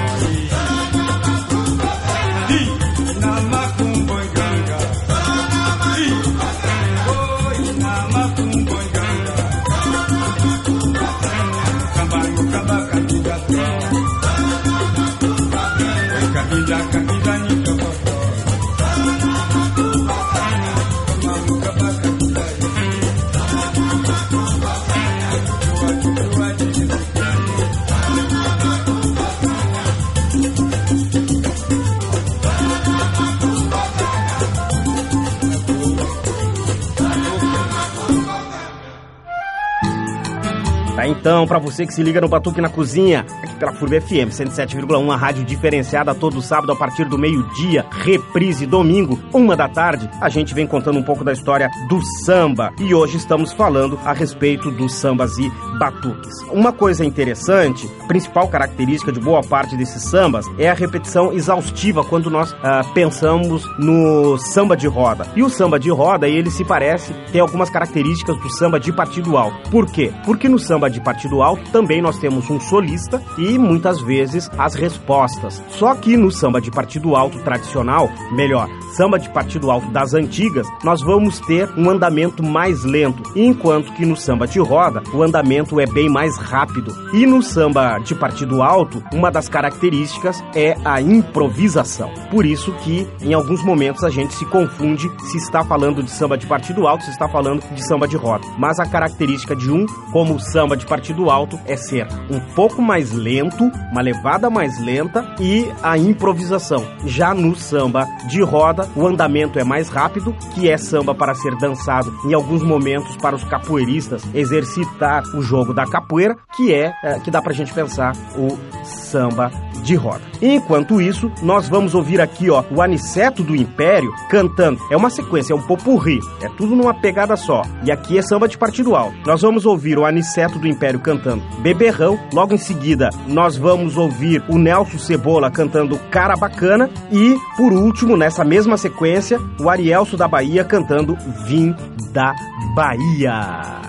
[41.20, 43.26] então, para você que se liga no Batuque na Cozinha,
[43.61, 49.20] pela FURB FM 107,1, a rádio diferenciada todo sábado a partir do meio-dia, reprise domingo,
[49.34, 52.72] uma da tarde, a gente vem contando um pouco da história do samba.
[52.80, 56.40] E hoje estamos falando a respeito dos sambas e batuques.
[56.50, 62.30] Uma coisa interessante, principal característica de boa parte desses sambas é a repetição exaustiva quando
[62.30, 65.26] nós ah, pensamos no samba de roda.
[65.36, 69.36] E o samba de roda, ele se parece, tem algumas características do samba de partido
[69.36, 69.70] alto.
[69.70, 70.11] Por quê?
[70.24, 74.74] Porque no samba de partido alto também nós temos um solista e muitas vezes as
[74.74, 75.62] respostas.
[75.70, 80.66] Só que no samba de partido alto tradicional, melhor, samba de partido alto das antigas,
[80.84, 85.80] nós vamos ter um andamento mais lento, enquanto que no samba de roda o andamento
[85.80, 86.94] é bem mais rápido.
[87.12, 92.11] E no samba de partido alto, uma das características é a improvisação.
[92.30, 96.36] Por isso que em alguns momentos a gente se confunde se está falando de samba
[96.36, 98.46] de partido alto, se está falando de samba de roda.
[98.59, 102.82] Mas a característica de um, como o samba de partido alto, é ser um pouco
[102.82, 106.84] mais lento, uma levada mais lenta e a improvisação.
[107.05, 111.57] Já no samba de roda, o andamento é mais rápido, que é samba para ser
[111.57, 117.18] dançado em alguns momentos para os capoeiristas exercitar o jogo da capoeira, que é, é
[117.20, 119.51] que dá pra gente pensar o samba
[119.82, 120.22] de roda.
[120.43, 124.80] Enquanto isso, nós vamos ouvir aqui, ó, o Aniceto do Império cantando.
[124.91, 127.62] É uma sequência, é um popurri, é tudo numa pegada só.
[127.84, 129.16] E aqui é samba de partido alto.
[129.26, 134.42] Nós vamos ouvir o Aniceto do Império cantando Beberrão, logo em seguida nós vamos ouvir
[134.48, 140.26] o Nelson Cebola cantando Cara Bacana e, por último, nessa mesma sequência, o Arielso da
[140.26, 141.16] Bahia cantando
[141.46, 141.74] Vim
[142.12, 142.34] da
[142.74, 143.80] Bahia.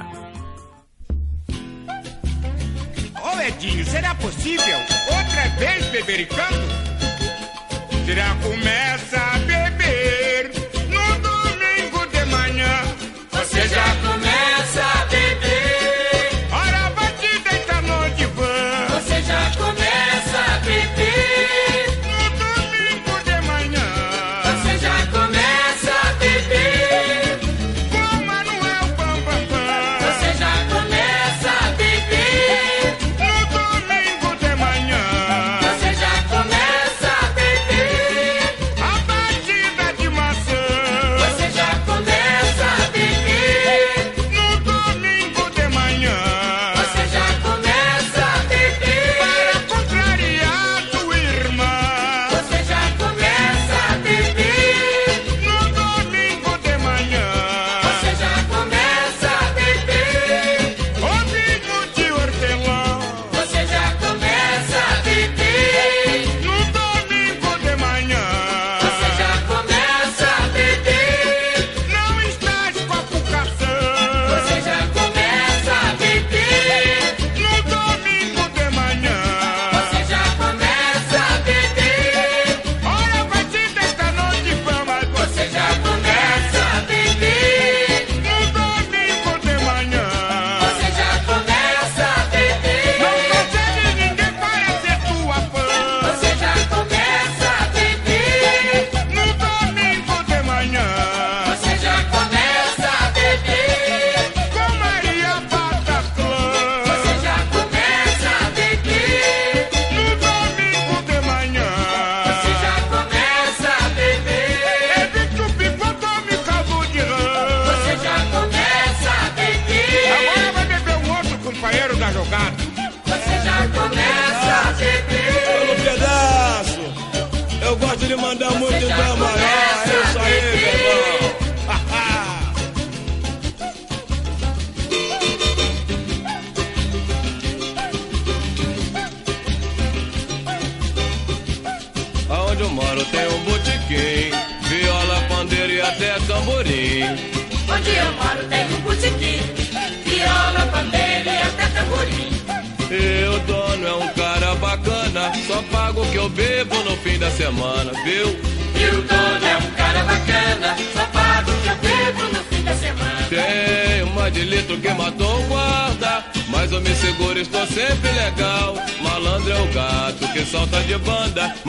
[3.24, 4.78] Ô Edinho, será possível
[5.08, 6.62] outra vez bebericando?
[8.06, 9.71] Será começa a beber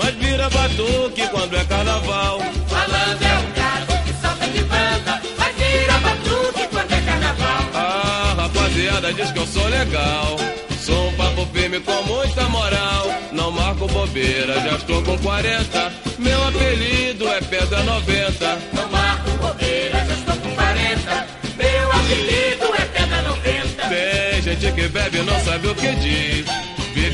[0.02, 2.38] mas vira batuque quando é carnaval.
[2.70, 7.62] Malandro é um gato que solta de banda, mas vira batuque quando é carnaval.
[7.74, 10.36] Ah, rapaziada diz que eu sou legal.
[10.80, 13.06] Sou um papo firme com muita moral.
[13.30, 15.92] Não marco bobeira, já estou com 40.
[16.18, 18.58] Meu apelido é Pedra 90.
[18.72, 21.26] Não marco bobeira, já estou com 40.
[21.56, 23.88] Meu apelido é Pedra 90.
[23.88, 26.71] Tem gente que bebe e não sabe o que diz.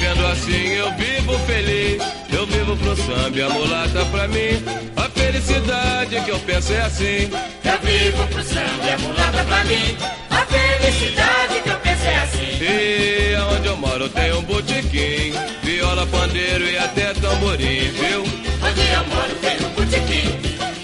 [0.09, 2.03] Vivendo assim eu vivo feliz.
[2.33, 4.65] Eu vivo pro samba e a mulata pra mim.
[4.97, 7.31] A felicidade que eu penso é assim.
[7.63, 9.97] Eu vivo pro samba e a mulata pra mim.
[10.31, 12.59] A felicidade que eu penso é assim.
[12.63, 15.35] E aonde eu moro tem um botequim.
[15.63, 18.23] Viola, pandeiro e até tamborim, viu?
[18.23, 20.39] Onde eu moro tem um botequim.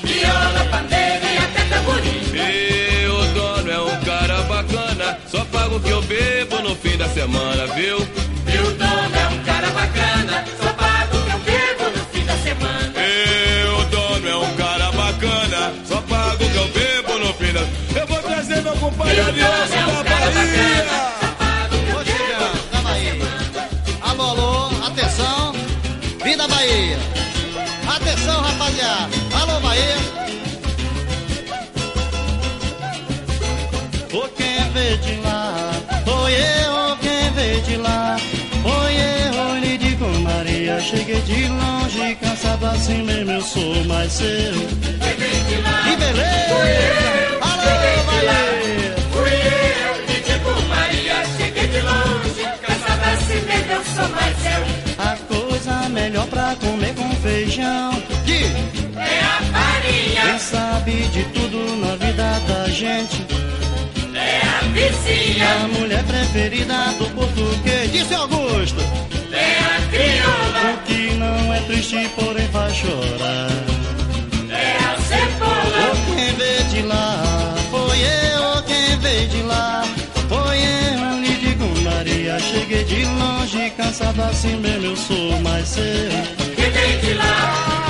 [0.04, 2.22] Viola, pandeiro e até tamborim.
[2.34, 5.18] E o dono é um cara bacana.
[5.30, 8.06] Só pago o que eu bebo no fim da semana, viu?
[19.14, 20.84] Meu compadre E o Adilson dono é um da cara Bahia.
[20.84, 21.04] bacana.
[21.88, 23.22] Eu Ô, calma aí.
[24.02, 25.52] Alô, alô, atenção.
[26.24, 26.98] Vida Bahia.
[27.96, 29.08] Atenção, rapaziada.
[29.40, 29.96] Alô, Bahia.
[34.12, 35.72] Ô, quem veio de lá?
[36.06, 38.16] Oi, eu, quem veio de lá?
[38.64, 38.94] Oi,
[39.36, 40.80] eu, lhe digo, Maria.
[40.80, 44.52] Cheguei de longe, cansado assim mesmo, eu sou mais seu.
[45.84, 47.43] Que beleza!
[60.50, 63.24] Sabe de tudo na vida da gente.
[64.14, 67.92] é a vizinha, A mulher preferida do português.
[67.92, 68.80] Disse Augusto.
[69.32, 73.50] é a crioula, O que não é triste, porém faz chorar.
[74.50, 77.54] é a cebola, Ô, quem veio de lá?
[77.70, 79.84] Foi eu, quem veio de lá?
[80.28, 82.38] Foi eu, lhe digo, Maria.
[82.40, 85.84] Cheguei de longe, cansado assim mesmo, eu sou mais seu.
[86.56, 87.83] que vem de lá,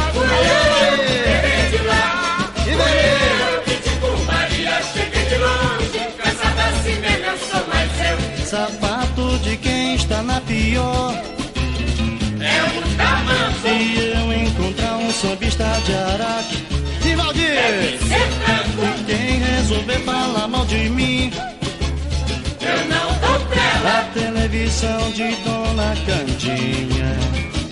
[8.54, 11.12] Sapato de quem está na pior.
[12.40, 16.56] É o tamanho, Se eu encontrar um sambista de Araque,
[17.02, 21.32] de Valdir, franco, quem resolver falar mal de mim,
[22.60, 27.10] eu não dou trela, a televisão de Dona Candinha.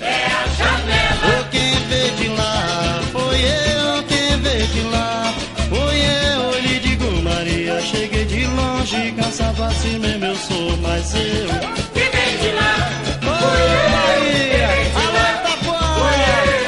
[0.01, 5.22] é a janela, Ô, quem veio de lá, foi eu, quem veio de lá,
[8.93, 11.49] de cansado assim mesmo, eu sou mais eu.
[11.95, 12.75] que vem de lá,
[13.25, 14.69] Bahia,
[15.03, 15.81] alô, Itapuã,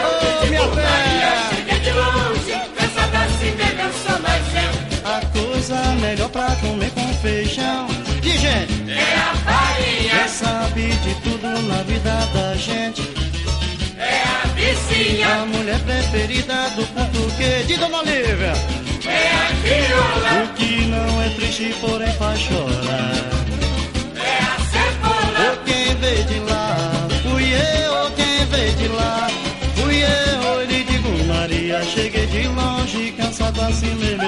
[0.08, 1.34] ô, minha terra.
[3.26, 3.52] assim
[4.22, 4.72] mais eu.
[5.04, 7.88] A coisa melhor pra comer com feijão.
[8.22, 13.13] Gente, É a farinha, quem sabe de tudo na vida da gente.
[15.20, 17.66] É a mulher preferida do português.
[17.66, 18.52] De Dona Olivia.
[19.06, 23.14] é a crioula, O que não é triste, porém faz chorar.
[24.16, 27.08] é a cebola, Ô, quem veio de lá?
[27.22, 29.28] Fui eu, quem veio de lá?
[29.76, 31.82] Fui eu, lhe digo, Maria.
[31.84, 34.23] Cheguei de longe, cansado assim mesmo,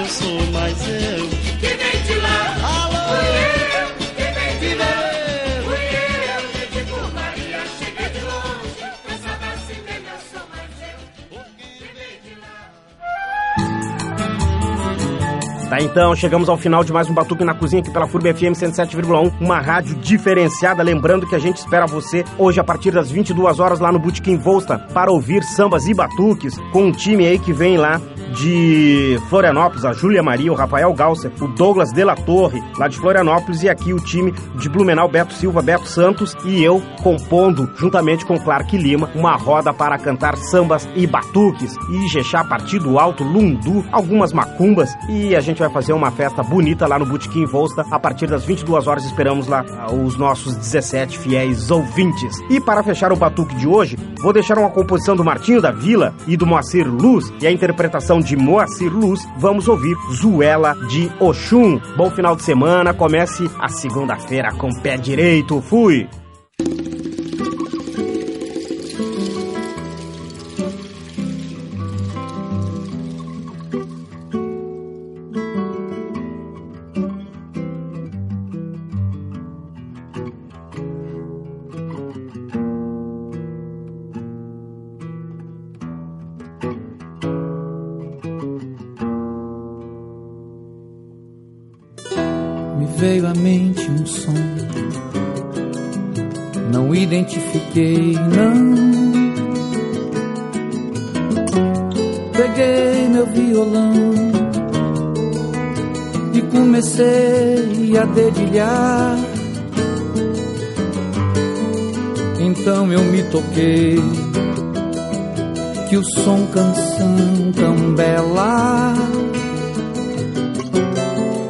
[15.69, 18.55] Tá, então, chegamos ao final de mais um Batuque na Cozinha aqui pela FURB FM
[18.55, 20.81] 107,1, uma rádio diferenciada.
[20.81, 24.37] Lembrando que a gente espera você hoje a partir das 22 horas lá no Botequim
[24.37, 27.99] Volsta para ouvir sambas e batuques com um time aí que vem lá
[28.33, 32.97] de Florianópolis, a Júlia Maria, o Rafael Galser, o Douglas de la Torre, lá de
[32.97, 38.25] Florianópolis, e aqui o time de Blumenau, Beto Silva, Beto Santos e eu compondo, juntamente
[38.25, 41.75] com Clark Lima, uma roda para cantar sambas e batuques.
[41.89, 46.87] E Jexá, Partido Alto, Lundu, algumas macumbas, e a gente vai fazer uma festa bonita
[46.87, 51.17] lá no Botequim Volsta, a partir das 22 horas esperamos lá ah, os nossos 17
[51.17, 52.37] fiéis ouvintes.
[52.49, 56.13] E para fechar o batuque de hoje, vou deixar uma composição do Martinho da Vila
[56.27, 61.79] e do Moacir Luz, e a interpretação de Moacir Luz, vamos ouvir Zuela de Oxum.
[61.95, 65.61] Bom final de semana, comece a segunda-feira com pé direito.
[65.61, 66.07] Fui!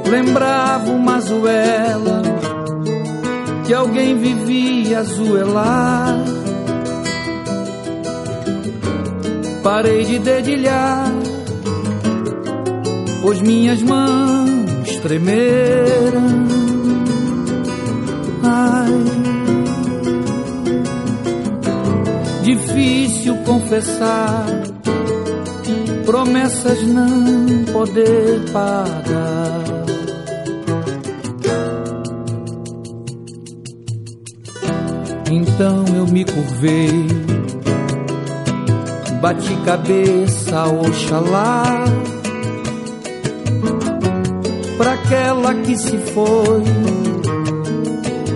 [0.10, 2.22] Lembrava uma zuela
[3.66, 6.16] que alguém vivia a zuelar.
[9.62, 11.12] Parei de dedilhar,
[13.22, 16.47] pois minhas mãos tremeram.
[18.43, 18.91] Ai,
[22.43, 24.45] difícil confessar,
[26.05, 29.57] promessas não poder pagar.
[35.60, 37.08] Então eu me curvei,
[39.20, 41.84] bati cabeça, oxalá,
[44.78, 46.64] pra aquela que se foi.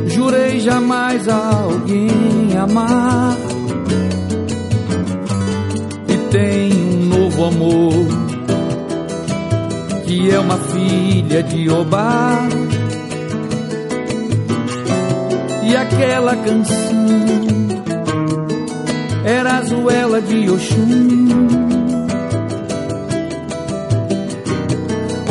[0.07, 2.09] Jurei jamais alguém
[2.59, 3.37] amar.
[6.07, 8.07] E tem um novo amor,
[10.07, 12.60] que é uma filha de Obá
[15.91, 17.05] aquela canção
[19.25, 21.27] era a zuela de Oxum.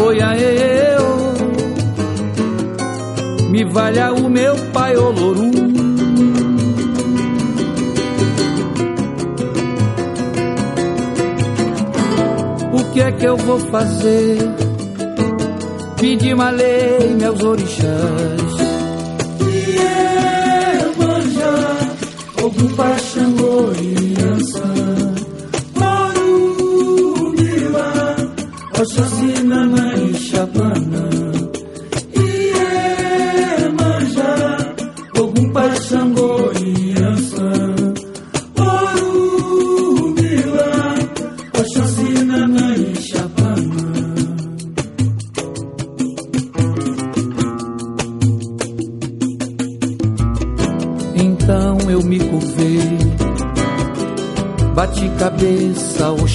[0.07, 1.03] Oi a eu,
[3.51, 5.51] me valha o meu pai Olorum.
[12.73, 14.39] O que é que eu vou fazer?
[16.01, 18.40] Pedir uma lei, meus orixás
[22.61, 23.00] Ogum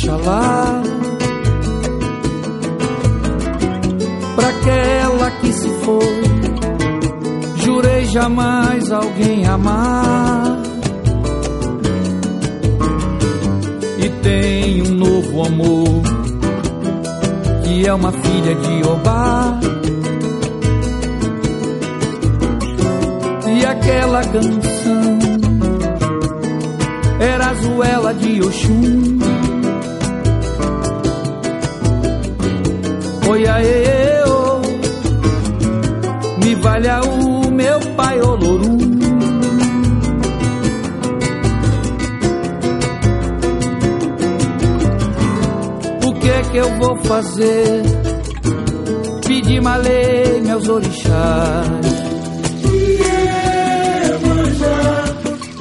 [0.05, 0.83] oxalá,
[4.35, 6.23] pra aquela que se foi,
[7.63, 10.59] jurei jamais alguém amar.
[13.97, 16.03] E tem um novo amor,
[17.63, 19.59] que é uma filha de Obá.
[23.47, 25.19] E aquela canção
[27.19, 29.14] era a zuela de Oxum.
[47.07, 47.83] Fazer?
[49.27, 51.85] Pedir malê, meus orixás.
[54.13, 54.77] Iemanjá,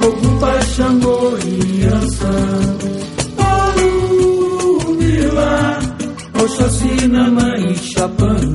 [0.05, 2.35] Ogum Paxangô Inhansã
[3.37, 5.79] Oru Milá,
[6.43, 8.54] Oxóssi Nanã Ixapana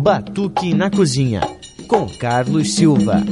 [0.00, 1.42] Batuque na Cozinha,
[1.86, 3.22] com Carlos Silva.